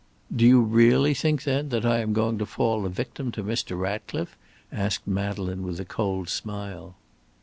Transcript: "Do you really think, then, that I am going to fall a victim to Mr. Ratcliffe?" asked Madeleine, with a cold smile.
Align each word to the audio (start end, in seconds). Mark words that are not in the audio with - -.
"Do 0.35 0.47
you 0.47 0.61
really 0.61 1.13
think, 1.13 1.43
then, 1.43 1.69
that 1.69 1.85
I 1.85 1.99
am 1.99 2.11
going 2.11 2.39
to 2.39 2.45
fall 2.47 2.87
a 2.87 2.89
victim 2.89 3.31
to 3.33 3.43
Mr. 3.43 3.79
Ratcliffe?" 3.79 4.35
asked 4.71 5.05
Madeleine, 5.05 5.61
with 5.61 5.79
a 5.79 5.85
cold 5.85 6.27
smile. 6.27 6.95